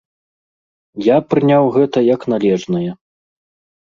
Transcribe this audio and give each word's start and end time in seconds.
Я 1.09 1.17
прыняў 1.33 1.63
гэта 1.77 1.97
як 2.13 2.21
належнае. 2.33 2.87